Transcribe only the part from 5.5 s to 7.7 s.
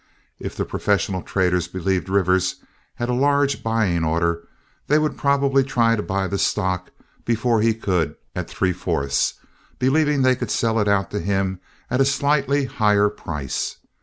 try to buy the stock before